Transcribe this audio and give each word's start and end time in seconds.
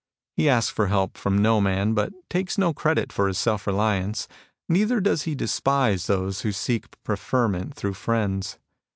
He 0.35 0.49
asks 0.49 0.75
help 0.75 1.15
from 1.15 1.37
no 1.43 1.61
man, 1.61 1.93
but 1.93 2.11
takes 2.27 2.57
no 2.57 2.73
credit 2.73 3.13
for 3.13 3.27
his 3.27 3.37
self 3.37 3.67
reliance, 3.67 4.27
neither 4.67 4.99
does 4.99 5.25
he 5.25 5.35
despise 5.35 6.07
those 6.07 6.41
who 6.41 6.51
seek 6.51 6.87
preferment 7.03 7.75
through 7.75 7.93
friends. 7.93 8.57